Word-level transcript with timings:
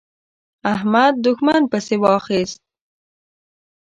احمد؛ 0.73 1.13
دوښمن 1.25 1.61
پسې 1.71 1.95
واخيست. 2.03 2.59